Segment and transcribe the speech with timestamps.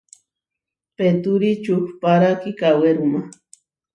[0.97, 3.21] Petúri čuhpára kikawéruma.